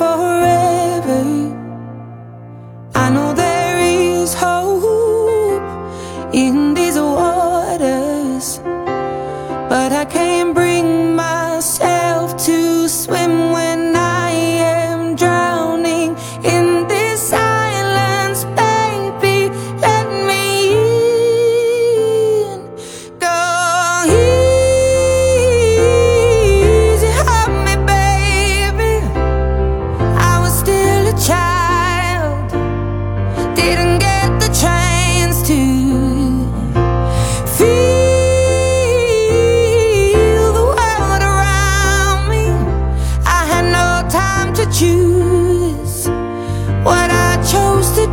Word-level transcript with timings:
hands 0.00 0.39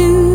do. 0.00 0.29